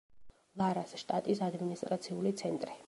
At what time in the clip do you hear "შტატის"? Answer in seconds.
1.03-1.45